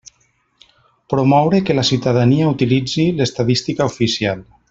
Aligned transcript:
Promoure 1.13 1.59
que 1.67 1.75
la 1.79 1.83
ciutadania 1.91 2.49
utilitzi 2.55 3.07
l'estadística 3.19 3.91
oficial. 3.93 4.43